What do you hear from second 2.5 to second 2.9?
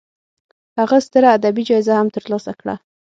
کړه.